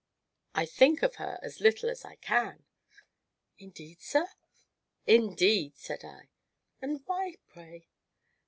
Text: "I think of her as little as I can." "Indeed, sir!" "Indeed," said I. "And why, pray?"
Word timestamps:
"I 0.55 0.65
think 0.65 1.03
of 1.03 1.17
her 1.17 1.37
as 1.43 1.59
little 1.59 1.87
as 1.87 2.03
I 2.03 2.15
can." 2.15 2.65
"Indeed, 3.59 4.01
sir!" 4.01 4.29
"Indeed," 5.05 5.77
said 5.77 6.03
I. 6.03 6.29
"And 6.81 7.03
why, 7.05 7.35
pray?" 7.47 7.87